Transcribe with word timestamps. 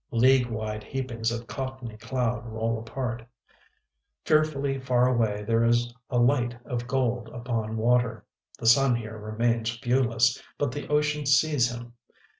League 0.09 0.47
wide 0.47 0.83
heapings 0.83 1.31
of 1.31 1.45
cottony 1.45 1.95
cloud 1.95 2.43
roll 2.47 2.79
apart. 2.79 3.21
Fearfully 4.25 4.79
far 4.79 5.05
away 5.05 5.43
there 5.43 5.63
is 5.63 5.93
a 6.09 6.17
light 6.17 6.57
of 6.65 6.87
gold 6.87 7.29
upon 7.29 7.77
water: 7.77 8.25
the 8.57 8.65
sun 8.65 8.95
here 8.95 9.19
remains 9.19 9.77
viewless, 9.77 10.41
but 10.57 10.71
the 10.71 10.87
ocean 10.87 11.27
sees 11.27 11.69
him. 11.69 11.93